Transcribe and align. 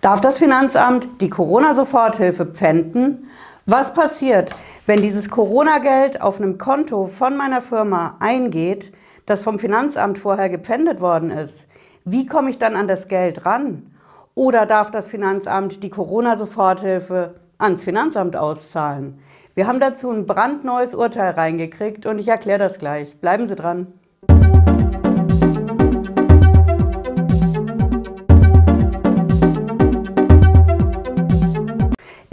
Darf 0.00 0.20
das 0.20 0.38
Finanzamt 0.38 1.08
die 1.20 1.28
Corona-Soforthilfe 1.28 2.46
pfänden? 2.46 3.28
Was 3.66 3.92
passiert, 3.92 4.54
wenn 4.86 5.02
dieses 5.02 5.28
Corona-Geld 5.28 6.22
auf 6.22 6.40
einem 6.40 6.56
Konto 6.56 7.06
von 7.06 7.36
meiner 7.36 7.60
Firma 7.60 8.16
eingeht, 8.20 8.92
das 9.26 9.42
vom 9.42 9.58
Finanzamt 9.58 10.20
vorher 10.20 10.50
gepfändet 10.50 11.00
worden 11.00 11.32
ist? 11.32 11.66
Wie 12.04 12.26
komme 12.26 12.50
ich 12.50 12.58
dann 12.58 12.76
an 12.76 12.86
das 12.86 13.08
Geld 13.08 13.44
ran? 13.44 13.92
Oder 14.36 14.66
darf 14.66 14.92
das 14.92 15.08
Finanzamt 15.08 15.82
die 15.82 15.90
Corona-Soforthilfe 15.90 17.34
ans 17.58 17.82
Finanzamt 17.82 18.36
auszahlen? 18.36 19.18
Wir 19.56 19.66
haben 19.66 19.80
dazu 19.80 20.12
ein 20.12 20.26
brandneues 20.26 20.94
Urteil 20.94 21.32
reingekriegt 21.32 22.06
und 22.06 22.20
ich 22.20 22.28
erkläre 22.28 22.60
das 22.60 22.78
gleich. 22.78 23.16
Bleiben 23.20 23.48
Sie 23.48 23.56
dran. 23.56 23.88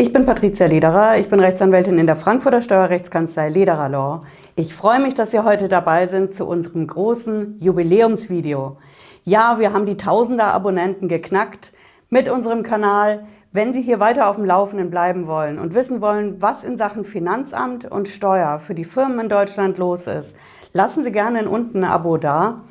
Ich 0.05 0.13
bin 0.13 0.27
Patricia 0.27 0.67
Lederer, 0.67 1.17
ich 1.17 1.29
bin 1.29 1.39
Rechtsanwältin 1.39 1.97
in 1.97 2.05
der 2.05 2.15
Frankfurter 2.15 2.61
Steuerrechtskanzlei 2.61 3.49
Lederer 3.49 3.89
Law. 3.89 4.21
Ich 4.55 4.75
freue 4.75 4.99
mich, 4.99 5.15
dass 5.15 5.31
Sie 5.31 5.39
heute 5.39 5.67
dabei 5.67 6.05
sind 6.05 6.35
zu 6.35 6.45
unserem 6.45 6.85
großen 6.85 7.59
Jubiläumsvideo. 7.59 8.77
Ja, 9.23 9.57
wir 9.57 9.73
haben 9.73 9.87
die 9.87 9.97
Tausender 9.97 10.53
Abonnenten 10.53 11.07
geknackt 11.07 11.73
mit 12.11 12.29
unserem 12.29 12.61
Kanal. 12.61 13.25
Wenn 13.51 13.73
Sie 13.73 13.81
hier 13.81 13.99
weiter 13.99 14.29
auf 14.29 14.35
dem 14.35 14.45
Laufenden 14.45 14.91
bleiben 14.91 15.25
wollen 15.25 15.57
und 15.57 15.73
wissen 15.73 16.01
wollen, 16.01 16.39
was 16.39 16.63
in 16.63 16.77
Sachen 16.77 17.03
Finanzamt 17.03 17.89
und 17.89 18.07
Steuer 18.07 18.59
für 18.59 18.75
die 18.75 18.85
Firmen 18.85 19.21
in 19.21 19.29
Deutschland 19.29 19.79
los 19.79 20.05
ist, 20.05 20.35
lassen 20.71 21.03
Sie 21.03 21.11
gerne 21.11 21.49
unten 21.49 21.83
ein 21.83 21.89
Abo 21.89 22.17
da. 22.17 22.61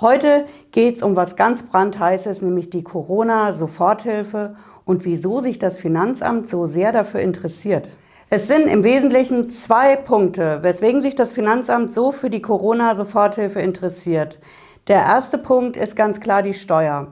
Heute 0.00 0.46
geht 0.70 0.96
es 0.96 1.02
um 1.02 1.14
was 1.14 1.36
ganz 1.36 1.62
brandheißes, 1.62 2.40
nämlich 2.40 2.70
die 2.70 2.82
Corona-Soforthilfe 2.82 4.56
und 4.86 5.04
wieso 5.04 5.40
sich 5.40 5.58
das 5.58 5.78
Finanzamt 5.78 6.48
so 6.48 6.64
sehr 6.64 6.90
dafür 6.90 7.20
interessiert. 7.20 7.90
Es 8.30 8.48
sind 8.48 8.66
im 8.68 8.82
Wesentlichen 8.82 9.50
zwei 9.50 9.96
Punkte, 9.96 10.62
weswegen 10.62 11.02
sich 11.02 11.16
das 11.16 11.34
Finanzamt 11.34 11.92
so 11.92 12.12
für 12.12 12.30
die 12.30 12.40
Corona-Soforthilfe 12.40 13.60
interessiert. 13.60 14.38
Der 14.88 15.00
erste 15.00 15.36
Punkt 15.36 15.76
ist 15.76 15.96
ganz 15.96 16.18
klar 16.20 16.40
die 16.40 16.54
Steuer. 16.54 17.08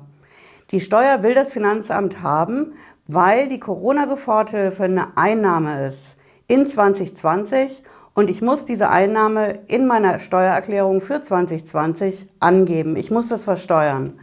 Die 0.70 0.80
Steuer 0.80 1.22
will 1.22 1.34
das 1.34 1.52
Finanzamt 1.52 2.22
haben, 2.22 2.72
weil 3.06 3.48
die 3.48 3.60
Corona-Soforthilfe 3.60 4.84
eine 4.84 5.08
Einnahme 5.18 5.88
ist 5.88 6.16
in 6.46 6.66
2020 6.66 7.82
und 8.18 8.30
ich 8.30 8.42
muss 8.42 8.64
diese 8.64 8.88
Einnahme 8.88 9.60
in 9.68 9.86
meiner 9.86 10.18
Steuererklärung 10.18 11.00
für 11.00 11.20
2020 11.20 12.26
angeben. 12.40 12.96
Ich 12.96 13.12
muss 13.12 13.28
das 13.28 13.44
versteuern. 13.44 14.18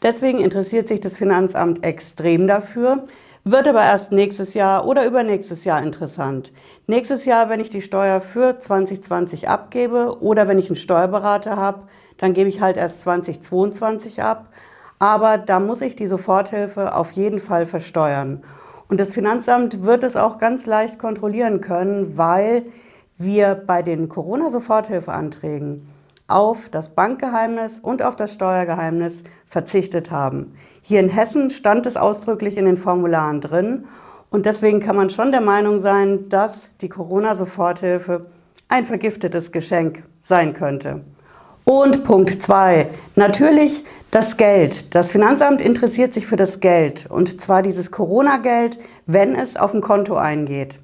Deswegen 0.00 0.38
interessiert 0.38 0.86
sich 0.86 1.00
das 1.00 1.16
Finanzamt 1.16 1.84
extrem 1.84 2.46
dafür, 2.46 3.02
wird 3.42 3.66
aber 3.66 3.82
erst 3.82 4.12
nächstes 4.12 4.54
Jahr 4.54 4.86
oder 4.86 5.04
übernächstes 5.04 5.64
Jahr 5.64 5.82
interessant. 5.82 6.52
Nächstes 6.86 7.24
Jahr, 7.24 7.48
wenn 7.48 7.58
ich 7.58 7.68
die 7.68 7.80
Steuer 7.80 8.20
für 8.20 8.60
2020 8.60 9.48
abgebe 9.48 10.18
oder 10.20 10.46
wenn 10.46 10.60
ich 10.60 10.68
einen 10.68 10.76
Steuerberater 10.76 11.56
habe, 11.56 11.88
dann 12.18 12.34
gebe 12.34 12.48
ich 12.48 12.60
halt 12.60 12.76
erst 12.76 13.00
2022 13.00 14.22
ab. 14.22 14.50
Aber 15.00 15.36
da 15.36 15.58
muss 15.58 15.80
ich 15.80 15.96
die 15.96 16.06
Soforthilfe 16.06 16.94
auf 16.94 17.10
jeden 17.10 17.40
Fall 17.40 17.66
versteuern. 17.66 18.44
Und 18.86 19.00
das 19.00 19.12
Finanzamt 19.12 19.82
wird 19.82 20.04
es 20.04 20.14
auch 20.14 20.38
ganz 20.38 20.66
leicht 20.66 21.00
kontrollieren 21.00 21.60
können, 21.60 22.16
weil 22.16 22.66
wir 23.22 23.54
bei 23.54 23.82
den 23.82 24.08
Corona-Soforthilfeanträgen 24.08 25.88
auf 26.28 26.68
das 26.68 26.90
Bankgeheimnis 26.90 27.78
und 27.80 28.02
auf 28.02 28.16
das 28.16 28.34
Steuergeheimnis 28.34 29.22
verzichtet 29.46 30.10
haben. 30.10 30.54
Hier 30.80 31.00
in 31.00 31.08
Hessen 31.08 31.50
stand 31.50 31.86
es 31.86 31.96
ausdrücklich 31.96 32.56
in 32.56 32.64
den 32.64 32.76
Formularen 32.76 33.40
drin 33.40 33.84
und 34.30 34.46
deswegen 34.46 34.80
kann 34.80 34.96
man 34.96 35.10
schon 35.10 35.30
der 35.30 35.42
Meinung 35.42 35.80
sein, 35.80 36.28
dass 36.28 36.68
die 36.80 36.88
Corona-Soforthilfe 36.88 38.26
ein 38.68 38.84
vergiftetes 38.84 39.52
Geschenk 39.52 40.04
sein 40.22 40.54
könnte. 40.54 41.02
Und 41.64 42.02
Punkt 42.02 42.42
zwei: 42.42 42.88
Natürlich 43.14 43.84
das 44.10 44.36
Geld. 44.36 44.94
Das 44.94 45.12
Finanzamt 45.12 45.60
interessiert 45.60 46.12
sich 46.12 46.26
für 46.26 46.36
das 46.36 46.60
Geld 46.60 47.06
und 47.08 47.40
zwar 47.40 47.62
dieses 47.62 47.90
Corona-Geld, 47.90 48.78
wenn 49.06 49.36
es 49.36 49.56
auf 49.56 49.74
ein 49.74 49.80
Konto 49.80 50.16
eingeht 50.16 50.78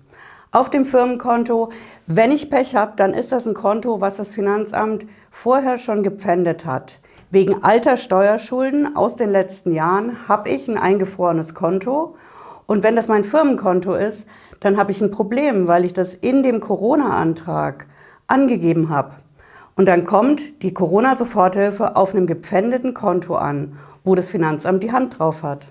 auf 0.52 0.70
dem 0.70 0.84
Firmenkonto. 0.84 1.70
Wenn 2.06 2.32
ich 2.32 2.50
Pech 2.50 2.74
habe, 2.74 2.92
dann 2.96 3.12
ist 3.12 3.32
das 3.32 3.46
ein 3.46 3.54
Konto, 3.54 4.00
was 4.00 4.16
das 4.16 4.32
Finanzamt 4.32 5.06
vorher 5.30 5.78
schon 5.78 6.02
gepfändet 6.02 6.64
hat. 6.64 7.00
Wegen 7.30 7.62
alter 7.62 7.96
Steuerschulden 7.96 8.96
aus 8.96 9.16
den 9.16 9.30
letzten 9.30 9.74
Jahren 9.74 10.28
habe 10.28 10.48
ich 10.48 10.68
ein 10.68 10.78
eingefrorenes 10.78 11.54
Konto. 11.54 12.16
Und 12.66 12.82
wenn 12.82 12.96
das 12.96 13.08
mein 13.08 13.24
Firmenkonto 13.24 13.94
ist, 13.94 14.26
dann 14.60 14.76
habe 14.76 14.90
ich 14.90 15.00
ein 15.00 15.10
Problem, 15.10 15.68
weil 15.68 15.84
ich 15.84 15.92
das 15.92 16.14
in 16.14 16.42
dem 16.42 16.60
Corona-Antrag 16.60 17.86
angegeben 18.26 18.88
habe. 18.88 19.12
Und 19.76 19.86
dann 19.86 20.04
kommt 20.04 20.62
die 20.62 20.74
Corona-Soforthilfe 20.74 21.96
auf 21.96 22.14
einem 22.14 22.26
gepfändeten 22.26 22.94
Konto 22.94 23.36
an, 23.36 23.78
wo 24.04 24.14
das 24.14 24.30
Finanzamt 24.30 24.82
die 24.82 24.92
Hand 24.92 25.18
drauf 25.18 25.42
hat 25.42 25.66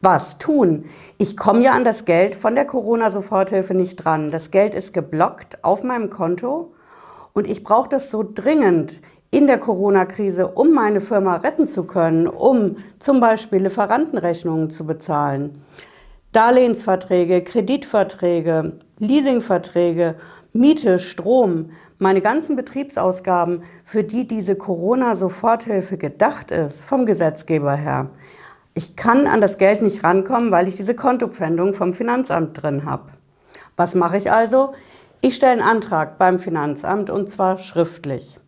was 0.00 0.38
tun. 0.38 0.84
Ich 1.18 1.36
komme 1.36 1.62
ja 1.62 1.72
an 1.72 1.84
das 1.84 2.04
Geld 2.04 2.34
von 2.34 2.54
der 2.54 2.64
Corona-Soforthilfe 2.64 3.74
nicht 3.74 3.96
dran. 3.96 4.30
Das 4.30 4.50
Geld 4.50 4.74
ist 4.74 4.92
geblockt 4.92 5.64
auf 5.64 5.82
meinem 5.82 6.10
Konto 6.10 6.72
und 7.32 7.48
ich 7.48 7.64
brauche 7.64 7.88
das 7.88 8.10
so 8.10 8.24
dringend 8.34 9.00
in 9.30 9.46
der 9.46 9.58
Corona-Krise, 9.58 10.48
um 10.48 10.72
meine 10.72 11.00
Firma 11.00 11.36
retten 11.36 11.66
zu 11.66 11.84
können, 11.84 12.26
um 12.26 12.76
zum 12.98 13.20
Beispiel 13.20 13.62
Lieferantenrechnungen 13.62 14.70
zu 14.70 14.86
bezahlen. 14.86 15.62
Darlehensverträge, 16.32 17.42
Kreditverträge, 17.42 18.78
Leasingverträge, 18.98 20.16
Miete, 20.52 20.98
Strom, 20.98 21.70
meine 21.98 22.20
ganzen 22.20 22.56
Betriebsausgaben, 22.56 23.62
für 23.84 24.04
die 24.04 24.26
diese 24.26 24.56
Corona-Soforthilfe 24.56 25.98
gedacht 25.98 26.50
ist, 26.50 26.84
vom 26.84 27.06
Gesetzgeber 27.06 27.74
her. 27.74 28.10
Ich 28.78 28.94
kann 28.94 29.26
an 29.26 29.40
das 29.40 29.56
Geld 29.56 29.80
nicht 29.80 30.04
rankommen, 30.04 30.50
weil 30.50 30.68
ich 30.68 30.74
diese 30.74 30.94
Kontopfändung 30.94 31.72
vom 31.72 31.94
Finanzamt 31.94 32.62
drin 32.62 32.84
habe. 32.84 33.04
Was 33.74 33.94
mache 33.94 34.18
ich 34.18 34.30
also? 34.30 34.74
Ich 35.22 35.36
stelle 35.36 35.52
einen 35.52 35.62
Antrag 35.62 36.18
beim 36.18 36.38
Finanzamt 36.38 37.08
und 37.08 37.30
zwar 37.30 37.56
schriftlich. 37.56 38.38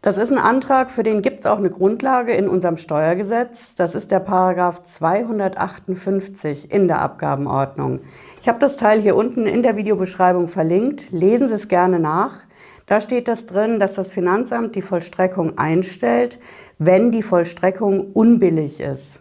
Das 0.00 0.16
ist 0.16 0.30
ein 0.30 0.38
Antrag, 0.38 0.92
für 0.92 1.02
den 1.02 1.22
gibt 1.22 1.40
es 1.40 1.46
auch 1.46 1.58
eine 1.58 1.70
Grundlage 1.70 2.34
in 2.34 2.48
unserem 2.48 2.76
Steuergesetz. 2.76 3.74
Das 3.74 3.96
ist 3.96 4.12
der 4.12 4.20
Paragraph 4.20 4.82
258 4.82 6.72
in 6.72 6.86
der 6.86 7.00
Abgabenordnung. 7.00 7.98
Ich 8.40 8.48
habe 8.48 8.60
das 8.60 8.76
Teil 8.76 9.00
hier 9.00 9.16
unten 9.16 9.46
in 9.46 9.62
der 9.62 9.76
Videobeschreibung 9.76 10.46
verlinkt. 10.46 11.10
Lesen 11.10 11.48
Sie 11.48 11.54
es 11.54 11.66
gerne 11.66 11.98
nach. 11.98 12.46
Da 12.86 13.00
steht 13.00 13.26
das 13.26 13.46
drin, 13.46 13.80
dass 13.80 13.94
das 13.94 14.12
Finanzamt 14.12 14.76
die 14.76 14.82
Vollstreckung 14.82 15.58
einstellt, 15.58 16.38
wenn 16.78 17.10
die 17.10 17.24
Vollstreckung 17.24 18.12
unbillig 18.12 18.78
ist. 18.78 19.18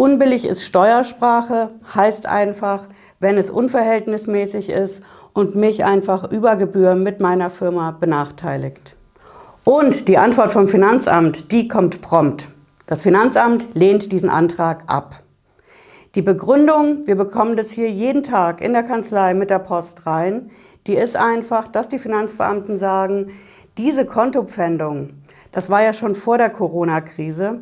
Unbillig 0.00 0.46
ist 0.46 0.64
Steuersprache, 0.64 1.72
heißt 1.94 2.24
einfach, 2.24 2.84
wenn 3.18 3.36
es 3.36 3.50
unverhältnismäßig 3.50 4.70
ist 4.70 5.02
und 5.34 5.56
mich 5.56 5.84
einfach 5.84 6.32
über 6.32 6.56
Gebühr 6.56 6.94
mit 6.94 7.20
meiner 7.20 7.50
Firma 7.50 7.90
benachteiligt. 7.90 8.96
Und 9.62 10.08
die 10.08 10.16
Antwort 10.16 10.52
vom 10.52 10.68
Finanzamt, 10.68 11.52
die 11.52 11.68
kommt 11.68 12.00
prompt. 12.00 12.48
Das 12.86 13.02
Finanzamt 13.02 13.74
lehnt 13.74 14.10
diesen 14.10 14.30
Antrag 14.30 14.84
ab. 14.86 15.22
Die 16.14 16.22
Begründung, 16.22 17.06
wir 17.06 17.16
bekommen 17.16 17.58
das 17.58 17.70
hier 17.70 17.90
jeden 17.90 18.22
Tag 18.22 18.62
in 18.62 18.72
der 18.72 18.84
Kanzlei 18.84 19.34
mit 19.34 19.50
der 19.50 19.58
Post 19.58 20.06
rein, 20.06 20.50
die 20.86 20.94
ist 20.94 21.14
einfach, 21.14 21.68
dass 21.68 21.90
die 21.90 21.98
Finanzbeamten 21.98 22.78
sagen, 22.78 23.32
diese 23.76 24.06
Kontopfändung, 24.06 25.08
das 25.52 25.68
war 25.68 25.82
ja 25.82 25.92
schon 25.92 26.14
vor 26.14 26.38
der 26.38 26.48
Corona-Krise, 26.48 27.60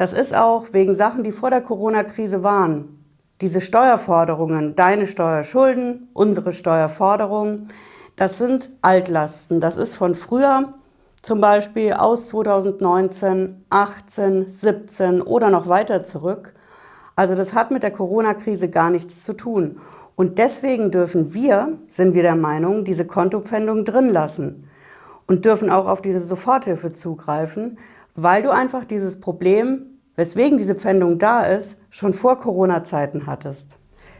das 0.00 0.14
ist 0.14 0.34
auch 0.34 0.68
wegen 0.72 0.94
Sachen, 0.94 1.24
die 1.24 1.30
vor 1.30 1.50
der 1.50 1.60
Corona-Krise 1.60 2.42
waren. 2.42 3.04
Diese 3.42 3.60
Steuerforderungen, 3.60 4.74
deine 4.74 5.04
Steuerschulden, 5.04 6.08
unsere 6.14 6.54
Steuerforderungen, 6.54 7.68
das 8.16 8.38
sind 8.38 8.70
Altlasten. 8.80 9.60
Das 9.60 9.76
ist 9.76 9.96
von 9.96 10.14
früher, 10.14 10.72
zum 11.20 11.42
Beispiel 11.42 11.92
aus 11.92 12.28
2019, 12.28 13.66
18, 13.68 14.48
17 14.48 15.20
oder 15.20 15.50
noch 15.50 15.68
weiter 15.68 16.02
zurück. 16.02 16.54
Also 17.14 17.34
das 17.34 17.52
hat 17.52 17.70
mit 17.70 17.82
der 17.82 17.90
Corona-Krise 17.90 18.70
gar 18.70 18.88
nichts 18.88 19.22
zu 19.22 19.34
tun. 19.34 19.80
Und 20.16 20.38
deswegen 20.38 20.90
dürfen 20.90 21.34
wir, 21.34 21.76
sind 21.88 22.14
wir 22.14 22.22
der 22.22 22.36
Meinung, 22.36 22.86
diese 22.86 23.04
Kontopfändung 23.04 23.84
drin 23.84 24.08
lassen 24.08 24.66
und 25.26 25.44
dürfen 25.44 25.68
auch 25.68 25.86
auf 25.86 26.00
diese 26.00 26.22
Soforthilfe 26.22 26.90
zugreifen, 26.94 27.76
weil 28.14 28.42
du 28.42 28.50
einfach 28.50 28.86
dieses 28.86 29.20
Problem 29.20 29.89
weswegen 30.16 30.58
diese 30.58 30.74
Pfändung 30.74 31.18
da 31.18 31.42
ist, 31.44 31.76
schon 31.90 32.12
vor 32.12 32.36
Corona-Zeiten 32.36 33.26
hattest. 33.26 33.78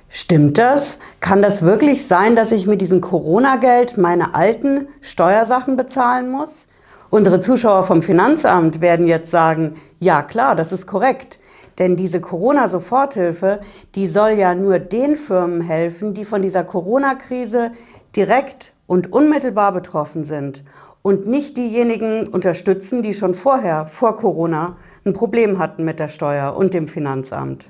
Stimmt 0.08 0.58
das? 0.58 0.98
Kann 1.20 1.40
das 1.40 1.62
wirklich 1.62 2.06
sein, 2.06 2.34
dass 2.34 2.50
ich 2.50 2.66
mit 2.66 2.80
diesem 2.80 3.00
Corona-Geld 3.00 3.96
meine 3.96 4.34
alten 4.34 4.88
Steuersachen 5.00 5.76
bezahlen 5.76 6.30
muss? 6.30 6.66
Unsere 7.10 7.40
Zuschauer 7.40 7.84
vom 7.84 8.02
Finanzamt 8.02 8.80
werden 8.80 9.06
jetzt 9.06 9.30
sagen, 9.30 9.76
ja 10.00 10.22
klar, 10.22 10.56
das 10.56 10.72
ist 10.72 10.86
korrekt. 10.86 11.38
Denn 11.78 11.96
diese 11.96 12.20
Corona-Soforthilfe, 12.20 13.60
die 13.94 14.06
soll 14.06 14.30
ja 14.32 14.54
nur 14.54 14.80
den 14.80 15.16
Firmen 15.16 15.60
helfen, 15.60 16.12
die 16.12 16.24
von 16.24 16.42
dieser 16.42 16.64
Corona-Krise 16.64 17.70
direkt 18.16 18.72
und 18.86 19.12
unmittelbar 19.12 19.72
betroffen 19.72 20.24
sind 20.24 20.64
und 21.02 21.26
nicht 21.26 21.56
diejenigen 21.56 22.28
unterstützen, 22.28 23.02
die 23.02 23.14
schon 23.14 23.34
vorher, 23.34 23.86
vor 23.86 24.16
Corona, 24.16 24.76
ein 25.04 25.12
Problem 25.12 25.58
hatten 25.58 25.84
mit 25.84 25.98
der 25.98 26.08
Steuer 26.08 26.56
und 26.56 26.74
dem 26.74 26.88
Finanzamt. 26.88 27.66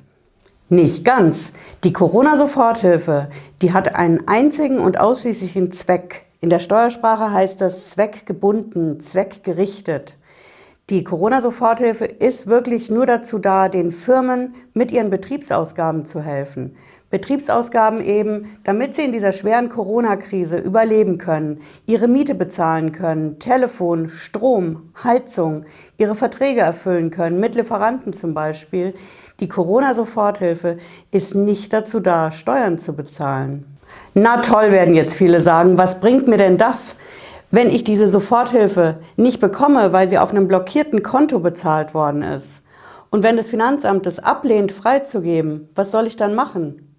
Nicht 0.69 1.05
ganz. 1.05 1.53
Die 1.83 1.93
Corona-Soforthilfe, 1.93 3.29
die 3.61 3.73
hat 3.73 3.95
einen 3.95 4.29
einzigen 4.29 4.79
und 4.79 5.01
ausschließlichen 5.01 5.73
Zweck. 5.73 6.27
In 6.41 6.49
der 6.49 6.61
Steuersprache 6.61 7.33
heißt 7.33 7.61
das 7.61 7.91
zweckgebunden, 7.91 9.01
zweckgerichtet. 9.01 10.17
Die 10.89 11.05
Corona-Soforthilfe 11.05 12.05
ist 12.05 12.47
wirklich 12.47 12.91
nur 12.91 13.07
dazu 13.07 13.39
da, 13.39 13.69
den 13.69 13.93
Firmen 13.93 14.55
mit 14.75 14.91
ihren 14.91 15.11
Betriebsausgaben 15.11 16.05
zu 16.05 16.21
helfen. 16.21 16.77
Betriebsausgaben 17.11 18.01
eben, 18.05 18.57
damit 18.63 18.95
sie 18.95 19.03
in 19.03 19.11
dieser 19.11 19.33
schweren 19.33 19.69
Corona-Krise 19.69 20.59
überleben 20.59 21.19
können, 21.19 21.61
ihre 21.87 22.07
Miete 22.07 22.37
bezahlen 22.37 22.93
können, 22.93 23.41
Telefon, 23.41 24.09
Strom, 24.09 24.93
Heizung, 25.03 25.65
ihre 25.99 26.15
Verträge 26.15 26.61
erfüllen 26.61 27.11
können, 27.11 27.41
mit 27.41 27.57
Lieferanten 27.57 28.13
zum 28.13 28.33
Beispiel, 28.33 28.95
die 29.41 29.49
Corona-Soforthilfe 29.49 30.79
ist 31.11 31.35
nicht 31.35 31.73
dazu 31.73 31.99
da, 31.99 32.31
Steuern 32.31 32.79
zu 32.79 32.93
bezahlen. 32.93 33.79
Na 34.15 34.37
toll, 34.37 34.71
werden 34.71 34.95
jetzt 34.95 35.15
viele 35.15 35.41
sagen, 35.41 35.79
was 35.79 36.01
bringt 36.01 36.29
mir 36.29 36.37
denn 36.37 36.59
das, 36.59 36.95
wenn 37.51 37.71
ich 37.71 37.83
diese 37.83 38.07
Soforthilfe 38.07 39.01
nicht 39.17 39.41
bekomme, 39.41 39.93
weil 39.93 40.09
sie 40.09 40.19
auf 40.19 40.31
einem 40.31 40.47
blockierten 40.47 41.03
Konto 41.03 41.41
bezahlt 41.41 41.93
worden 41.93 42.23
ist? 42.23 42.63
Und 43.11 43.25
wenn 43.25 43.37
das 43.37 43.49
Finanzamt 43.49 44.07
es 44.07 44.21
ablehnt, 44.21 44.71
freizugeben, 44.71 45.69
was 45.75 45.91
soll 45.91 46.07
ich 46.07 46.15
dann 46.15 46.37
machen? 46.37 46.90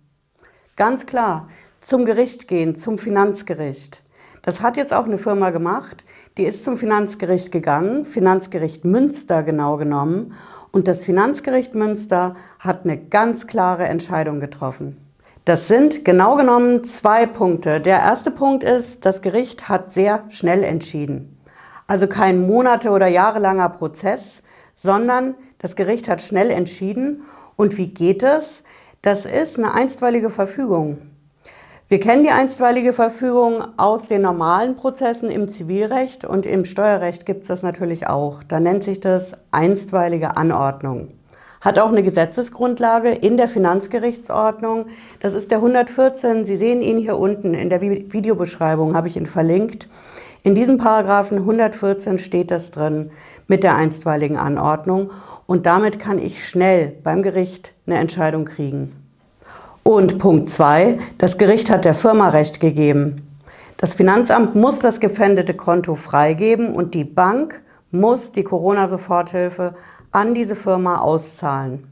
Ganz 0.77 1.05
klar, 1.05 1.49
zum 1.81 2.05
Gericht 2.05 2.47
gehen, 2.47 2.75
zum 2.75 2.97
Finanzgericht. 2.97 4.03
Das 4.41 4.61
hat 4.61 4.77
jetzt 4.77 4.93
auch 4.93 5.05
eine 5.05 5.17
Firma 5.17 5.49
gemacht, 5.49 6.05
die 6.37 6.43
ist 6.43 6.63
zum 6.63 6.77
Finanzgericht 6.77 7.51
gegangen, 7.51 8.05
Finanzgericht 8.05 8.85
Münster 8.85 9.43
genau 9.43 9.77
genommen, 9.77 10.33
und 10.71 10.87
das 10.87 11.03
Finanzgericht 11.03 11.75
Münster 11.75 12.35
hat 12.59 12.85
eine 12.85 12.97
ganz 12.97 13.45
klare 13.45 13.85
Entscheidung 13.85 14.39
getroffen. 14.39 14.97
Das 15.43 15.67
sind 15.67 16.05
genau 16.05 16.37
genommen 16.37 16.85
zwei 16.85 17.25
Punkte. 17.25 17.81
Der 17.81 17.99
erste 17.99 18.31
Punkt 18.31 18.63
ist, 18.63 19.05
das 19.05 19.21
Gericht 19.21 19.67
hat 19.67 19.91
sehr 19.91 20.23
schnell 20.29 20.63
entschieden. 20.63 21.37
Also 21.87 22.07
kein 22.07 22.47
monate- 22.47 22.91
oder 22.91 23.07
jahrelanger 23.07 23.67
Prozess, 23.67 24.43
sondern 24.75 25.35
das 25.57 25.75
Gericht 25.75 26.07
hat 26.07 26.21
schnell 26.21 26.51
entschieden. 26.51 27.23
Und 27.57 27.77
wie 27.77 27.87
geht 27.87 28.23
es? 28.23 28.63
Das 29.03 29.25
ist 29.25 29.57
eine 29.57 29.73
einstweilige 29.73 30.29
Verfügung. 30.29 30.99
Wir 31.87 31.99
kennen 31.99 32.23
die 32.23 32.29
einstweilige 32.29 32.93
Verfügung 32.93 33.63
aus 33.75 34.05
den 34.05 34.21
normalen 34.21 34.75
Prozessen 34.75 35.31
im 35.31 35.47
Zivilrecht 35.47 36.23
und 36.23 36.45
im 36.45 36.65
Steuerrecht 36.65 37.25
gibt 37.25 37.41
es 37.41 37.47
das 37.47 37.63
natürlich 37.63 38.05
auch. 38.05 38.43
Da 38.43 38.59
nennt 38.59 38.83
sich 38.83 38.99
das 38.99 39.33
einstweilige 39.49 40.37
Anordnung. 40.37 41.07
Hat 41.61 41.79
auch 41.79 41.89
eine 41.89 42.03
Gesetzesgrundlage 42.03 43.09
in 43.09 43.37
der 43.37 43.47
Finanzgerichtsordnung. 43.47 44.85
Das 45.19 45.33
ist 45.33 45.49
der 45.49 45.57
114. 45.57 46.45
Sie 46.45 46.55
sehen 46.55 46.83
ihn 46.83 46.99
hier 46.99 47.17
unten 47.17 47.55
in 47.55 47.71
der 47.71 47.81
Videobeschreibung, 47.81 48.95
habe 48.95 49.07
ich 49.07 49.17
ihn 49.17 49.25
verlinkt. 49.25 49.89
In 50.43 50.53
diesem 50.53 50.77
Paragraphen 50.77 51.39
114 51.39 52.19
steht 52.19 52.51
das 52.51 52.69
drin 52.69 53.11
mit 53.47 53.63
der 53.63 53.75
einstweiligen 53.75 54.37
Anordnung 54.37 55.09
und 55.51 55.65
damit 55.65 55.99
kann 55.99 56.17
ich 56.17 56.47
schnell 56.47 56.95
beim 57.03 57.23
Gericht 57.23 57.73
eine 57.85 57.97
Entscheidung 57.97 58.45
kriegen. 58.45 58.95
Und 59.83 60.17
Punkt 60.17 60.49
2, 60.49 60.97
das 61.17 61.37
Gericht 61.37 61.69
hat 61.69 61.83
der 61.83 61.93
Firma 61.93 62.29
Recht 62.29 62.61
gegeben. 62.61 63.27
Das 63.75 63.93
Finanzamt 63.93 64.55
muss 64.55 64.79
das 64.79 65.01
gepfändete 65.01 65.53
Konto 65.53 65.95
freigeben 65.95 66.73
und 66.73 66.93
die 66.93 67.03
Bank 67.03 67.61
muss 67.91 68.31
die 68.31 68.45
Corona-Soforthilfe 68.45 69.75
an 70.13 70.33
diese 70.33 70.55
Firma 70.55 70.99
auszahlen. 70.99 71.85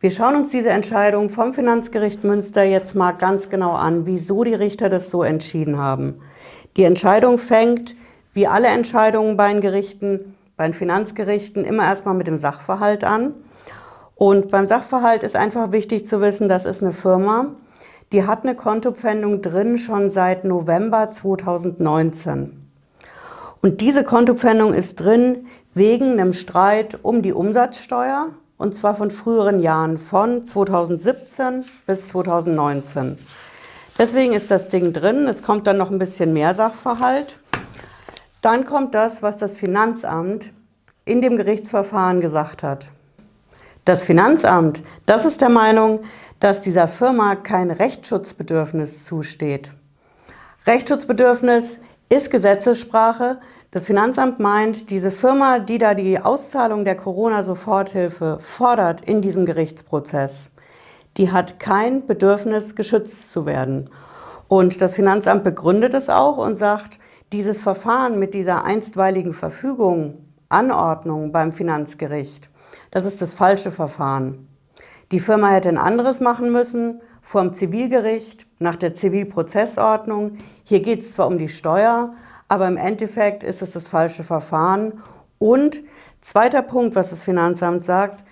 Wir 0.00 0.10
schauen 0.10 0.34
uns 0.34 0.48
diese 0.48 0.70
Entscheidung 0.70 1.28
vom 1.28 1.52
Finanzgericht 1.52 2.24
Münster 2.24 2.64
jetzt 2.64 2.94
mal 2.94 3.12
ganz 3.12 3.50
genau 3.50 3.72
an, 3.72 4.06
wieso 4.06 4.42
die 4.42 4.54
Richter 4.54 4.88
das 4.88 5.10
so 5.10 5.22
entschieden 5.22 5.76
haben. 5.76 6.14
Die 6.78 6.84
Entscheidung 6.84 7.36
fängt, 7.36 7.94
wie 8.32 8.46
alle 8.46 8.68
Entscheidungen 8.68 9.36
bei 9.36 9.52
den 9.52 9.60
Gerichten, 9.60 10.35
bei 10.56 10.64
den 10.64 10.74
Finanzgerichten, 10.74 11.64
immer 11.64 11.84
erstmal 11.84 12.14
mit 12.14 12.26
dem 12.26 12.38
Sachverhalt 12.38 13.04
an. 13.04 13.34
Und 14.14 14.50
beim 14.50 14.66
Sachverhalt 14.66 15.22
ist 15.22 15.36
einfach 15.36 15.72
wichtig 15.72 16.06
zu 16.06 16.20
wissen, 16.20 16.48
das 16.48 16.64
ist 16.64 16.82
eine 16.82 16.92
Firma, 16.92 17.54
die 18.12 18.26
hat 18.26 18.44
eine 18.44 18.54
Kontopfändung 18.54 19.42
drin 19.42 19.78
schon 19.78 20.10
seit 20.10 20.44
November 20.44 21.10
2019. 21.10 22.62
Und 23.60 23.80
diese 23.80 24.04
Kontopfändung 24.04 24.72
ist 24.72 24.96
drin 24.96 25.46
wegen 25.74 26.12
einem 26.12 26.32
Streit 26.32 26.98
um 27.02 27.20
die 27.20 27.32
Umsatzsteuer 27.32 28.28
und 28.58 28.74
zwar 28.74 28.94
von 28.94 29.10
früheren 29.10 29.60
Jahren, 29.60 29.98
von 29.98 30.46
2017 30.46 31.64
bis 31.86 32.08
2019. 32.08 33.18
Deswegen 33.98 34.32
ist 34.32 34.50
das 34.50 34.68
Ding 34.68 34.92
drin. 34.92 35.26
Es 35.26 35.42
kommt 35.42 35.66
dann 35.66 35.78
noch 35.78 35.90
ein 35.90 35.98
bisschen 35.98 36.32
mehr 36.32 36.54
Sachverhalt. 36.54 37.38
Dann 38.46 38.64
kommt 38.64 38.94
das, 38.94 39.24
was 39.24 39.38
das 39.38 39.58
Finanzamt 39.58 40.52
in 41.04 41.20
dem 41.20 41.36
Gerichtsverfahren 41.36 42.20
gesagt 42.20 42.62
hat. 42.62 42.86
Das 43.84 44.04
Finanzamt, 44.04 44.84
das 45.04 45.24
ist 45.24 45.40
der 45.40 45.48
Meinung, 45.48 46.04
dass 46.38 46.62
dieser 46.62 46.86
Firma 46.86 47.34
kein 47.34 47.72
Rechtsschutzbedürfnis 47.72 49.04
zusteht. 49.04 49.72
Rechtsschutzbedürfnis 50.64 51.80
ist 52.08 52.30
Gesetzessprache. 52.30 53.40
Das 53.72 53.86
Finanzamt 53.86 54.38
meint, 54.38 54.90
diese 54.90 55.10
Firma, 55.10 55.58
die 55.58 55.78
da 55.78 55.94
die 55.94 56.20
Auszahlung 56.20 56.84
der 56.84 56.94
Corona-Soforthilfe 56.94 58.38
fordert 58.38 59.00
in 59.00 59.22
diesem 59.22 59.44
Gerichtsprozess, 59.44 60.50
die 61.16 61.32
hat 61.32 61.58
kein 61.58 62.06
Bedürfnis, 62.06 62.76
geschützt 62.76 63.32
zu 63.32 63.44
werden. 63.44 63.90
Und 64.46 64.80
das 64.80 64.94
Finanzamt 64.94 65.42
begründet 65.42 65.94
es 65.94 66.08
auch 66.08 66.38
und 66.38 66.54
sagt, 66.58 67.00
dieses 67.32 67.62
Verfahren 67.62 68.18
mit 68.18 68.34
dieser 68.34 68.64
einstweiligen 68.64 69.32
Verfügung, 69.32 70.18
Anordnung 70.48 71.32
beim 71.32 71.52
Finanzgericht, 71.52 72.50
das 72.90 73.04
ist 73.04 73.20
das 73.20 73.34
falsche 73.34 73.70
Verfahren. 73.70 74.48
Die 75.10 75.20
Firma 75.20 75.48
hätte 75.48 75.68
ein 75.68 75.78
anderes 75.78 76.20
machen 76.20 76.52
müssen, 76.52 77.00
vor 77.20 77.42
dem 77.42 77.52
Zivilgericht, 77.52 78.46
nach 78.58 78.76
der 78.76 78.94
Zivilprozessordnung. 78.94 80.38
Hier 80.64 80.80
geht 80.80 81.00
es 81.00 81.12
zwar 81.12 81.26
um 81.26 81.38
die 81.38 81.48
Steuer, 81.48 82.14
aber 82.48 82.68
im 82.68 82.76
Endeffekt 82.76 83.42
ist 83.42 83.62
es 83.62 83.72
das 83.72 83.88
falsche 83.88 84.22
Verfahren. 84.24 85.02
Und 85.38 85.82
zweiter 86.20 86.62
Punkt, 86.62 86.94
was 86.94 87.10
das 87.10 87.24
Finanzamt 87.24 87.84
sagt, 87.84 88.24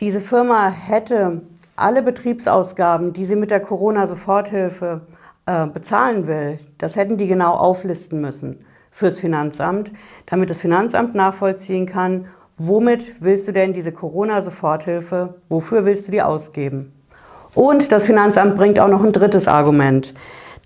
diese 0.00 0.20
Firma 0.20 0.68
hätte 0.68 1.42
alle 1.76 2.02
Betriebsausgaben, 2.02 3.12
die 3.12 3.24
sie 3.24 3.36
mit 3.36 3.50
der 3.50 3.60
Corona-Soforthilfe 3.60 5.02
äh, 5.46 5.66
bezahlen 5.66 6.26
will, 6.26 6.58
das 6.78 6.96
hätten 6.96 7.16
die 7.16 7.26
genau 7.26 7.52
auflisten 7.54 8.20
müssen 8.20 8.64
fürs 8.90 9.18
Finanzamt, 9.18 9.90
damit 10.26 10.50
das 10.50 10.60
Finanzamt 10.60 11.14
nachvollziehen 11.14 11.86
kann, 11.86 12.26
womit 12.58 13.20
willst 13.20 13.48
du 13.48 13.52
denn 13.52 13.72
diese 13.72 13.90
Corona-Soforthilfe, 13.90 15.34
wofür 15.48 15.84
willst 15.84 16.08
du 16.08 16.12
die 16.12 16.22
ausgeben? 16.22 16.92
Und 17.54 17.92
das 17.92 18.06
Finanzamt 18.06 18.56
bringt 18.56 18.78
auch 18.78 18.88
noch 18.88 19.02
ein 19.02 19.12
drittes 19.12 19.48
Argument. 19.48 20.14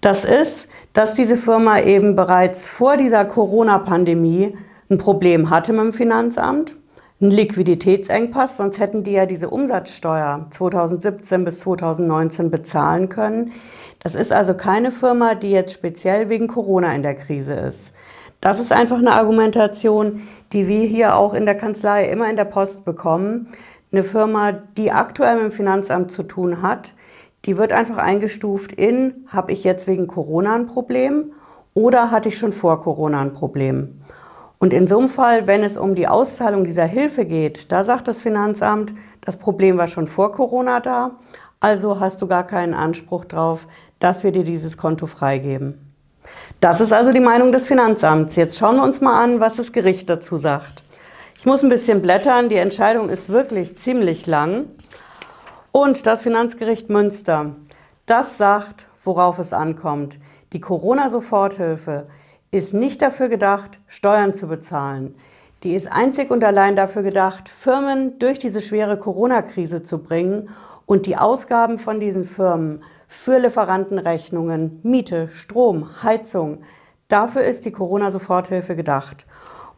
Das 0.01 0.25
ist, 0.25 0.69
dass 0.93 1.15
diese 1.15 1.37
Firma 1.37 1.81
eben 1.81 2.17
bereits 2.17 2.69
vor 2.69 2.97
dieser 2.97 3.25
Corona-Pandemie 3.25 4.57
ein 4.91 4.99
Problem 4.99 5.51
hatte 5.51 5.73
mit 5.73 5.83
dem 5.83 5.93
Finanzamt, 5.93 6.77
einen 7.21 7.31
Liquiditätsengpass, 7.31 8.59
sonst 8.59 8.79
hätten 8.79 9.03
die 9.03 9.13
ja 9.13 9.25
diese 9.25 9.49
Umsatzsteuer 9.49 10.47
2017 10.51 11.45
bis 11.45 11.61
2019 11.61 12.51
bezahlen 12.51 13.09
können. 13.09 13.53
Das 14.01 14.15
ist 14.15 14.33
also 14.33 14.55
keine 14.55 14.91
Firma, 14.91 15.35
die 15.35 15.51
jetzt 15.51 15.73
speziell 15.73 16.29
wegen 16.29 16.47
Corona 16.47 16.95
in 16.95 17.03
der 17.03 17.15
Krise 17.15 17.55
ist. 17.55 17.93
Das 18.43 18.61
ist 18.61 18.71
einfach 18.71 18.99
eine 18.99 19.13
Argumentation, 19.13 20.29
die 20.53 20.69
wir 20.69 20.83
hier 20.83 21.17
auch 21.17 21.33
in 21.33 21.47
der 21.47 21.55
Kanzlei 21.55 22.05
immer 22.05 22.29
in 22.29 22.37
der 22.37 22.45
Post 22.45 22.85
bekommen. 22.85 23.49
Eine 23.91 24.03
Firma, 24.03 24.53
die 24.53 24.93
aktuell 24.93 25.37
mit 25.37 25.45
dem 25.45 25.53
Finanzamt 25.53 26.13
zu 26.13 26.23
tun 26.23 26.61
hat, 26.61 26.95
die 27.47 27.57
wird 27.57 27.73
einfach 27.73 27.97
eingestuft 27.97 28.73
in, 28.73 29.27
habe 29.29 29.53
ich 29.53 29.65
jetzt 29.65 29.87
wegen 29.87 30.07
Corona 30.07 30.55
ein 30.55 30.67
Problem 30.67 31.33
oder 31.73 32.11
hatte 32.11 32.29
ich 32.29 32.39
schon 32.39 32.53
vor 32.53 32.81
Corona 32.81 33.23
ein 33.23 33.33
Problem? 33.33 34.01
Und 34.59 34.73
in 34.73 34.87
so 34.87 34.99
einem 34.99 35.09
Fall, 35.09 35.47
wenn 35.47 35.63
es 35.63 35.77
um 35.77 35.95
die 35.95 36.09
Auszahlung 36.09 36.65
dieser 36.65 36.87
Hilfe 36.87 37.25
geht, 37.27 37.71
da 37.73 37.85
sagt 37.85 38.09
das 38.09 38.23
Finanzamt, 38.23 38.95
das 39.21 39.37
Problem 39.37 39.77
war 39.77 39.87
schon 39.87 40.07
vor 40.07 40.33
Corona 40.33 40.81
da, 40.81 41.13
also 41.61 42.01
hast 42.01 42.23
du 42.23 42.27
gar 42.27 42.47
keinen 42.47 42.75
Anspruch 42.75 43.25
drauf, 43.25 43.67
dass 43.99 44.25
wir 44.25 44.33
dir 44.33 44.45
dieses 44.45 44.77
Konto 44.77 45.07
freigeben. 45.07 45.95
Das 46.61 46.81
ist 46.81 46.93
also 46.93 47.13
die 47.13 47.21
Meinung 47.21 47.53
des 47.53 47.67
Finanzamts. 47.67 48.37
Jetzt 48.37 48.59
schauen 48.59 48.77
wir 48.77 48.83
uns 48.83 49.01
mal 49.01 49.23
an, 49.23 49.41
was 49.41 49.57
das 49.57 49.73
Gericht 49.73 50.09
dazu 50.09 50.37
sagt. 50.37 50.83
Ich 51.39 51.45
muss 51.45 51.63
ein 51.63 51.69
bisschen 51.69 52.01
blättern, 52.01 52.49
die 52.49 52.57
Entscheidung 52.57 53.11
ist 53.11 53.29
wirklich 53.29 53.77
ziemlich 53.77 54.27
lang. 54.27 54.67
Und 55.71 56.07
das 56.07 56.23
Finanzgericht 56.23 56.89
Münster, 56.89 57.57
das 58.07 58.39
sagt, 58.39 58.87
worauf 59.05 59.39
es 59.39 59.53
ankommt. 59.53 60.19
Die 60.53 60.61
Corona-Soforthilfe 60.61 62.07
ist 62.51 62.75
nicht 62.75 63.03
dafür 63.03 63.29
gedacht, 63.29 63.81
Steuern 63.87 64.35
zu 64.35 64.47
bezahlen. 64.47 65.15
Die 65.63 65.75
ist 65.75 65.91
einzig 65.91 66.31
und 66.31 66.45
allein 66.45 66.77
dafür 66.77 67.03
gedacht, 67.03 67.49
Firmen 67.49 68.19
durch 68.19 68.39
diese 68.39 68.61
schwere 68.61 68.99
Corona-Krise 68.99 69.83
zu 69.83 69.99
bringen 69.99 70.51
und 70.85 71.07
die 71.07 71.17
Ausgaben 71.17 71.79
von 71.79 71.99
diesen 71.99 72.25
Firmen 72.25 72.83
für 73.09 73.39
Lieferantenrechnungen, 73.39 74.81
Miete, 74.83 75.29
Strom, 75.29 76.03
Heizung, 76.03 76.63
dafür 77.09 77.43
ist 77.43 77.65
die 77.65 77.73
Corona-Soforthilfe 77.73 78.77
gedacht. 78.77 79.27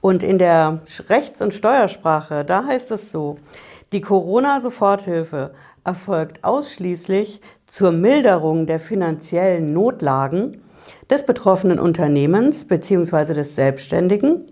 Und 0.00 0.22
in 0.22 0.38
der 0.38 0.82
Rechts- 1.08 1.42
und 1.42 1.54
Steuersprache, 1.54 2.44
da 2.44 2.64
heißt 2.64 2.90
es 2.90 3.10
so, 3.10 3.36
die 3.92 4.00
Corona-Soforthilfe 4.00 5.52
erfolgt 5.84 6.44
ausschließlich 6.44 7.40
zur 7.66 7.92
Milderung 7.92 8.66
der 8.66 8.78
finanziellen 8.78 9.72
Notlagen 9.72 10.62
des 11.10 11.24
betroffenen 11.24 11.78
Unternehmens 11.78 12.64
bzw. 12.64 13.34
des 13.34 13.54
Selbstständigen 13.54 14.50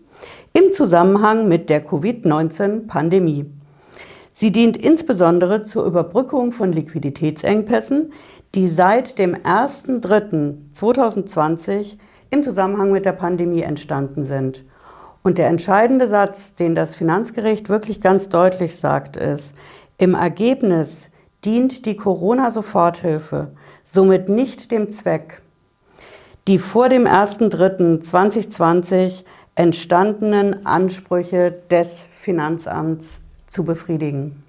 im 0.53 0.73
Zusammenhang 0.73 1.49
mit 1.49 1.69
der 1.69 1.85
Covid-19-Pandemie. 1.85 3.51
Sie 4.33 4.53
dient 4.53 4.77
insbesondere 4.77 5.63
zur 5.63 5.87
Überbrückung 5.87 6.53
von 6.53 6.73
Liquiditätsengpässen, 6.73 8.13
die 8.55 8.69
seit 8.69 9.19
dem 9.19 9.35
01.03.2020 9.35 11.97
im 12.31 12.43
Zusammenhang 12.43 12.93
mit 12.93 13.05
der 13.05 13.13
Pandemie 13.13 13.63
entstanden 13.63 14.25
sind. 14.25 14.65
Und 15.23 15.39
der 15.39 15.49
entscheidende 15.49 16.07
Satz, 16.07 16.55
den 16.55 16.75
das 16.75 16.95
Finanzgericht 16.95 17.69
wirklich 17.69 18.01
ganz 18.01 18.29
deutlich 18.29 18.77
sagt, 18.77 19.17
ist, 19.17 19.55
im 19.99 20.15
Ergebnis 20.15 21.11
dient 21.45 21.87
die 21.87 21.97
Corona-Soforthilfe 21.97 23.53
somit 23.83 24.29
nicht 24.29 24.71
dem 24.71 24.91
Zweck, 24.91 25.43
die 26.49 26.59
vor 26.59 26.89
dem 26.89 27.07
01.03.2020 27.07 29.25
entstandenen 29.57 30.65
Ansprüche 30.65 31.53
des 31.71 32.05
Finanzamts 32.11 33.21
zu 33.49 33.65
befriedigen. 33.65 34.43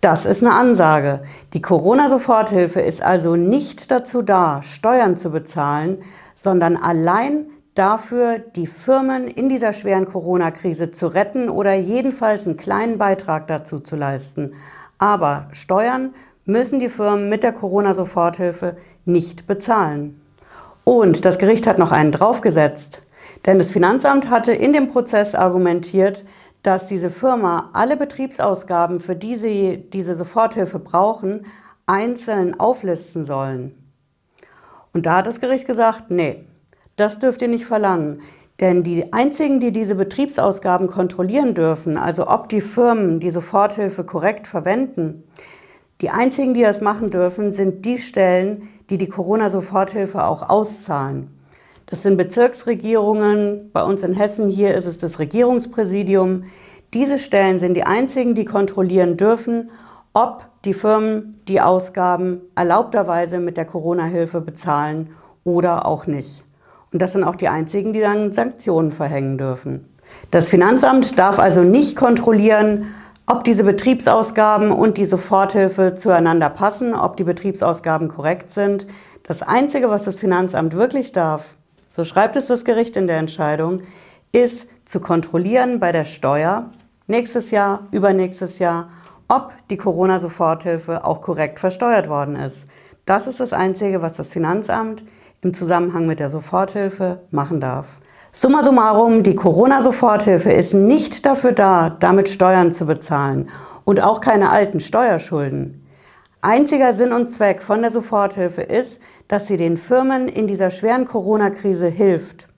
Das 0.00 0.26
ist 0.26 0.42
eine 0.42 0.54
Ansage. 0.54 1.22
Die 1.52 1.62
Corona-Soforthilfe 1.62 2.80
ist 2.80 3.02
also 3.02 3.36
nicht 3.36 3.90
dazu 3.90 4.22
da, 4.22 4.62
Steuern 4.62 5.16
zu 5.16 5.30
bezahlen, 5.30 5.98
sondern 6.34 6.76
allein 6.76 7.46
dafür, 7.74 8.38
die 8.38 8.66
Firmen 8.66 9.28
in 9.28 9.48
dieser 9.48 9.72
schweren 9.72 10.06
Corona-Krise 10.06 10.90
zu 10.90 11.08
retten 11.08 11.48
oder 11.48 11.74
jedenfalls 11.74 12.46
einen 12.46 12.56
kleinen 12.56 12.98
Beitrag 12.98 13.46
dazu 13.46 13.80
zu 13.80 13.96
leisten. 13.96 14.54
Aber 14.98 15.48
Steuern 15.52 16.14
müssen 16.44 16.78
die 16.78 16.88
Firmen 16.88 17.28
mit 17.28 17.42
der 17.42 17.52
Corona-Soforthilfe 17.52 18.76
nicht 19.04 19.46
bezahlen. 19.46 20.21
Und 20.84 21.24
das 21.24 21.38
Gericht 21.38 21.66
hat 21.66 21.78
noch 21.78 21.92
einen 21.92 22.12
draufgesetzt, 22.12 23.02
denn 23.46 23.58
das 23.58 23.70
Finanzamt 23.70 24.30
hatte 24.30 24.52
in 24.52 24.72
dem 24.72 24.88
Prozess 24.88 25.34
argumentiert, 25.34 26.24
dass 26.62 26.86
diese 26.86 27.10
Firma 27.10 27.70
alle 27.72 27.96
Betriebsausgaben, 27.96 29.00
für 29.00 29.16
die 29.16 29.36
sie 29.36 29.84
diese 29.92 30.14
Soforthilfe 30.14 30.78
brauchen, 30.78 31.46
einzeln 31.86 32.58
auflisten 32.58 33.24
sollen. 33.24 33.74
Und 34.92 35.06
da 35.06 35.18
hat 35.18 35.26
das 35.26 35.40
Gericht 35.40 35.66
gesagt, 35.66 36.10
nee, 36.10 36.44
das 36.96 37.18
dürft 37.18 37.42
ihr 37.42 37.48
nicht 37.48 37.64
verlangen. 37.64 38.20
Denn 38.60 38.82
die 38.84 39.12
einzigen, 39.12 39.58
die 39.58 39.72
diese 39.72 39.94
Betriebsausgaben 39.94 40.86
kontrollieren 40.86 41.54
dürfen, 41.54 41.96
also 41.96 42.28
ob 42.28 42.48
die 42.48 42.60
Firmen 42.60 43.18
die 43.18 43.30
Soforthilfe 43.30 44.04
korrekt 44.04 44.46
verwenden, 44.46 45.24
die 46.00 46.10
einzigen, 46.10 46.54
die 46.54 46.62
das 46.62 46.80
machen 46.80 47.10
dürfen, 47.10 47.52
sind 47.52 47.84
die 47.84 47.98
Stellen, 47.98 48.68
die 48.92 48.98
die 48.98 49.08
Corona-Soforthilfe 49.08 50.22
auch 50.22 50.50
auszahlen. 50.50 51.30
Das 51.86 52.02
sind 52.02 52.18
Bezirksregierungen, 52.18 53.70
bei 53.72 53.82
uns 53.82 54.02
in 54.02 54.12
Hessen 54.12 54.50
hier 54.50 54.74
ist 54.74 54.84
es 54.84 54.98
das 54.98 55.18
Regierungspräsidium. 55.18 56.44
Diese 56.92 57.18
Stellen 57.18 57.58
sind 57.58 57.72
die 57.72 57.84
einzigen, 57.84 58.34
die 58.34 58.44
kontrollieren 58.44 59.16
dürfen, 59.16 59.70
ob 60.12 60.46
die 60.66 60.74
Firmen 60.74 61.40
die 61.48 61.62
Ausgaben 61.62 62.42
erlaubterweise 62.54 63.38
mit 63.38 63.56
der 63.56 63.64
Corona-Hilfe 63.64 64.42
bezahlen 64.42 65.08
oder 65.42 65.86
auch 65.86 66.06
nicht. 66.06 66.44
Und 66.92 67.00
das 67.00 67.12
sind 67.12 67.24
auch 67.24 67.36
die 67.36 67.48
einzigen, 67.48 67.94
die 67.94 68.00
dann 68.00 68.30
Sanktionen 68.32 68.92
verhängen 68.92 69.38
dürfen. 69.38 69.88
Das 70.30 70.50
Finanzamt 70.50 71.18
darf 71.18 71.38
also 71.38 71.62
nicht 71.62 71.96
kontrollieren, 71.96 72.88
ob 73.26 73.44
diese 73.44 73.64
Betriebsausgaben 73.64 74.72
und 74.72 74.98
die 74.98 75.04
Soforthilfe 75.04 75.94
zueinander 75.94 76.50
passen, 76.50 76.94
ob 76.94 77.16
die 77.16 77.24
Betriebsausgaben 77.24 78.08
korrekt 78.08 78.52
sind. 78.52 78.86
Das 79.22 79.42
Einzige, 79.42 79.90
was 79.90 80.04
das 80.04 80.18
Finanzamt 80.18 80.74
wirklich 80.74 81.12
darf, 81.12 81.54
so 81.88 82.04
schreibt 82.04 82.36
es 82.36 82.46
das 82.46 82.64
Gericht 82.64 82.96
in 82.96 83.06
der 83.06 83.18
Entscheidung, 83.18 83.82
ist 84.32 84.66
zu 84.84 85.00
kontrollieren 85.00 85.78
bei 85.78 85.92
der 85.92 86.04
Steuer 86.04 86.70
nächstes 87.06 87.50
Jahr, 87.50 87.86
übernächstes 87.90 88.58
Jahr, 88.58 88.88
ob 89.28 89.52
die 89.70 89.76
Corona-Soforthilfe 89.76 91.04
auch 91.04 91.20
korrekt 91.20 91.60
versteuert 91.60 92.08
worden 92.08 92.36
ist. 92.36 92.66
Das 93.06 93.26
ist 93.26 93.40
das 93.40 93.52
Einzige, 93.52 94.02
was 94.02 94.14
das 94.14 94.32
Finanzamt 94.32 95.04
im 95.42 95.54
Zusammenhang 95.54 96.06
mit 96.06 96.20
der 96.20 96.30
Soforthilfe 96.30 97.20
machen 97.30 97.60
darf. 97.60 98.00
Summa 98.34 98.62
summarum, 98.62 99.22
die 99.22 99.36
Corona-Soforthilfe 99.36 100.50
ist 100.50 100.72
nicht 100.72 101.26
dafür 101.26 101.52
da, 101.52 101.90
damit 101.90 102.30
Steuern 102.30 102.72
zu 102.72 102.86
bezahlen 102.86 103.50
und 103.84 104.02
auch 104.02 104.22
keine 104.22 104.48
alten 104.48 104.80
Steuerschulden. 104.80 105.86
Einziger 106.40 106.94
Sinn 106.94 107.12
und 107.12 107.30
Zweck 107.30 107.60
von 107.62 107.82
der 107.82 107.90
Soforthilfe 107.90 108.62
ist, 108.62 109.00
dass 109.28 109.48
sie 109.48 109.58
den 109.58 109.76
Firmen 109.76 110.28
in 110.28 110.46
dieser 110.46 110.70
schweren 110.70 111.04
Corona-Krise 111.04 111.88
hilft. 111.88 112.48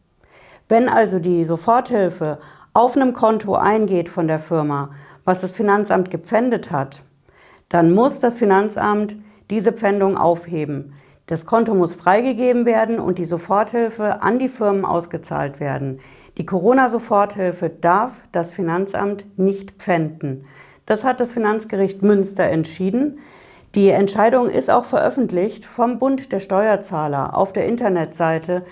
Wenn 0.68 0.88
also 0.88 1.18
die 1.18 1.44
Soforthilfe 1.44 2.38
auf 2.72 2.94
einem 2.94 3.12
Konto 3.12 3.56
eingeht 3.56 4.08
von 4.08 4.28
der 4.28 4.38
Firma, 4.38 4.90
was 5.24 5.40
das 5.40 5.56
Finanzamt 5.56 6.08
gepfändet 6.08 6.70
hat, 6.70 7.02
dann 7.68 7.92
muss 7.92 8.20
das 8.20 8.38
Finanzamt 8.38 9.16
diese 9.50 9.72
Pfändung 9.72 10.16
aufheben. 10.16 10.94
Das 11.26 11.46
Konto 11.46 11.74
muss 11.74 11.94
freigegeben 11.94 12.66
werden 12.66 12.98
und 12.98 13.18
die 13.18 13.24
Soforthilfe 13.24 14.20
an 14.20 14.38
die 14.38 14.48
Firmen 14.48 14.84
ausgezahlt 14.84 15.58
werden. 15.58 16.00
Die 16.36 16.44
Corona-Soforthilfe 16.44 17.70
darf 17.70 18.24
das 18.32 18.52
Finanzamt 18.52 19.24
nicht 19.38 19.72
pfänden. 19.78 20.44
Das 20.84 21.02
hat 21.02 21.20
das 21.20 21.32
Finanzgericht 21.32 22.02
Münster 22.02 22.44
entschieden. 22.44 23.20
Die 23.74 23.88
Entscheidung 23.88 24.50
ist 24.50 24.70
auch 24.70 24.84
veröffentlicht 24.84 25.64
vom 25.64 25.98
Bund 25.98 26.30
der 26.30 26.40
Steuerzahler 26.40 27.34
auf 27.34 27.54
der 27.54 27.66
Internetseite. 27.66 28.62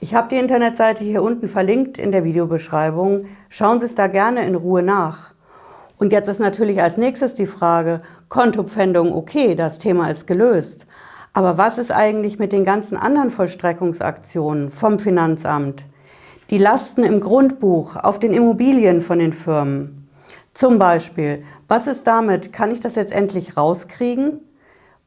Ich 0.00 0.14
habe 0.14 0.28
die 0.28 0.36
Internetseite 0.36 1.04
hier 1.04 1.22
unten 1.22 1.46
verlinkt 1.46 1.98
in 1.98 2.10
der 2.10 2.24
Videobeschreibung. 2.24 3.26
Schauen 3.50 3.80
Sie 3.80 3.86
es 3.86 3.94
da 3.94 4.06
gerne 4.06 4.46
in 4.46 4.54
Ruhe 4.54 4.82
nach. 4.82 5.34
Und 5.98 6.12
jetzt 6.12 6.28
ist 6.28 6.40
natürlich 6.40 6.80
als 6.80 6.96
nächstes 6.96 7.34
die 7.34 7.46
Frage, 7.46 8.00
Kontopfändung 8.28 9.12
okay, 9.12 9.54
das 9.54 9.78
Thema 9.78 10.10
ist 10.10 10.26
gelöst. 10.26 10.86
Aber 11.32 11.58
was 11.58 11.78
ist 11.78 11.90
eigentlich 11.90 12.38
mit 12.38 12.52
den 12.52 12.64
ganzen 12.64 12.96
anderen 12.96 13.30
Vollstreckungsaktionen 13.30 14.70
vom 14.70 14.98
Finanzamt? 14.98 15.86
Die 16.50 16.58
Lasten 16.58 17.04
im 17.04 17.20
Grundbuch 17.20 17.96
auf 17.96 18.18
den 18.18 18.32
Immobilien 18.32 19.00
von 19.00 19.18
den 19.18 19.32
Firmen. 19.32 20.08
Zum 20.52 20.78
Beispiel, 20.78 21.44
was 21.68 21.86
ist 21.86 22.06
damit? 22.06 22.52
Kann 22.52 22.72
ich 22.72 22.80
das 22.80 22.94
jetzt 22.94 23.12
endlich 23.12 23.56
rauskriegen? 23.56 24.40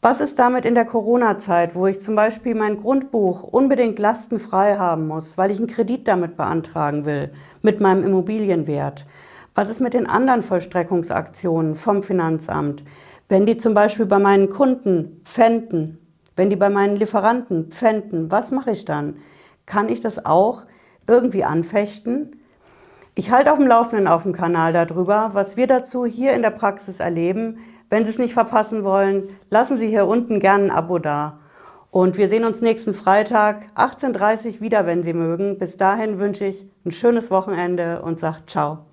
Was 0.04 0.20
ist 0.20 0.40
damit 0.40 0.66
in 0.66 0.74
der 0.74 0.86
Corona-Zeit, 0.86 1.76
wo 1.76 1.86
ich 1.86 2.02
zum 2.02 2.16
Beispiel 2.16 2.56
mein 2.56 2.78
Grundbuch 2.78 3.44
unbedingt 3.44 4.00
lastenfrei 4.00 4.78
haben 4.78 5.08
muss, 5.08 5.38
weil 5.38 5.52
ich 5.52 5.60
einen 5.60 5.68
Kredit 5.68 6.08
damit 6.08 6.38
beantragen 6.38 7.06
will, 7.06 7.32
mit 7.62 7.82
meinem 7.82 8.04
Immobilienwert? 8.04 9.06
Was 9.54 9.70
ist 9.70 9.80
mit 9.80 9.94
den 9.94 10.08
anderen 10.08 10.42
Vollstreckungsaktionen 10.42 11.76
vom 11.76 12.02
Finanzamt? 12.02 12.84
Wenn 13.30 13.46
die 13.46 13.58
zum 13.58 13.74
Beispiel 13.74 14.08
bei 14.08 14.18
meinen 14.18 14.50
Kunden 14.50 15.22
pfänden, 15.24 16.01
wenn 16.42 16.50
die 16.50 16.56
bei 16.56 16.72
meinen 16.72 16.96
Lieferanten 16.96 17.66
pfänden, 17.70 18.32
was 18.32 18.50
mache 18.50 18.72
ich 18.72 18.84
dann? 18.84 19.18
Kann 19.68 19.90
ich 19.90 20.00
das 20.00 20.26
auch 20.26 20.64
irgendwie 21.06 21.44
anfechten? 21.44 22.36
Ich 23.14 23.30
halte 23.30 23.52
auf 23.52 23.60
dem 23.60 23.68
Laufenden 23.68 24.08
auf 24.08 24.24
dem 24.24 24.34
Kanal 24.34 24.74
darüber, 24.74 25.30
was 25.34 25.56
wir 25.56 25.68
dazu 25.68 26.04
hier 26.04 26.34
in 26.34 26.42
der 26.42 26.50
Praxis 26.50 27.00
erleben. 27.00 27.60
Wenn 27.92 28.06
Sie 28.06 28.10
es 28.10 28.18
nicht 28.18 28.34
verpassen 28.34 28.84
wollen, 28.84 29.30
lassen 29.52 29.78
Sie 29.78 29.88
hier 29.88 30.08
unten 30.08 30.40
gerne 30.40 30.64
ein 30.64 30.72
Abo 30.72 30.98
da. 30.98 31.38
Und 31.92 32.18
wir 32.18 32.28
sehen 32.28 32.46
uns 32.46 32.60
nächsten 32.60 32.96
Freitag 32.96 33.68
18.30 33.76 34.56
Uhr 34.56 34.62
wieder, 34.62 34.88
wenn 34.88 35.04
Sie 35.04 35.14
mögen. 35.14 35.60
Bis 35.60 35.78
dahin 35.78 36.18
wünsche 36.18 36.46
ich 36.46 36.66
ein 36.84 36.92
schönes 36.92 37.30
Wochenende 37.30 38.02
und 38.02 38.20
sage 38.20 38.48
ciao. 38.48 38.91